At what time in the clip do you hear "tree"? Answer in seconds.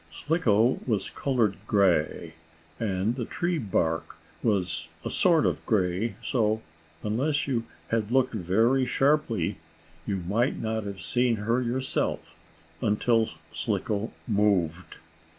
3.25-3.59